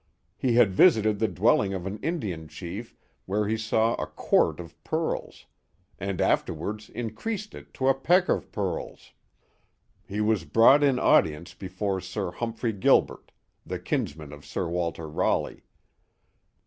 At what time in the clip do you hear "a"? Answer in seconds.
4.01-4.07, 7.87-7.93